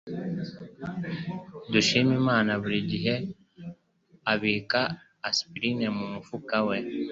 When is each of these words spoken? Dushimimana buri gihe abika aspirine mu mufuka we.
Dushimimana 1.71 2.51
buri 2.61 2.79
gihe 2.91 3.13
abika 4.31 4.81
aspirine 5.29 5.85
mu 5.97 6.05
mufuka 6.13 6.57
we. 6.67 6.77